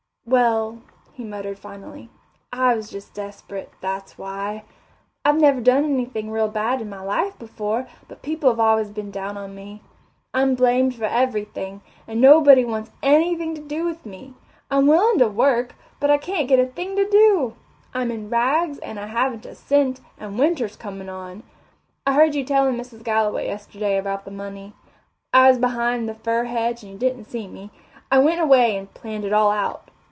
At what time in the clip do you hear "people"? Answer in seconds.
8.21-8.49